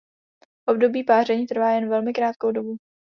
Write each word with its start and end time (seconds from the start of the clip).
Období 0.65 1.03
páření 1.03 1.47
trvá 1.47 1.71
jen 1.71 1.89
velmi 1.89 2.13
krátkou 2.13 2.51
dobu. 2.51 2.77